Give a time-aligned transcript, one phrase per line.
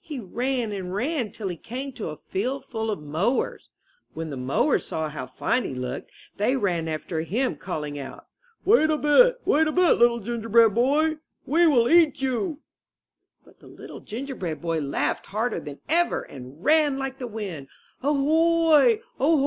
[0.00, 3.68] He ran and ran till he came to a field full of mowers.
[4.14, 8.26] When the mowers saw how fine he looked, they ran after him calling out:
[8.64, 9.36] *'Wait a bit!
[9.44, 9.98] Wait a bit.
[9.98, 11.16] Little Gingerbread Boy!
[11.44, 12.60] We will eat you!"
[13.44, 16.96] 126 IN THE NURSERY But the Little Gingerbread Boy laughed harder than ever and ran
[16.96, 17.68] like the wind.
[18.02, 19.42] *'0 ho!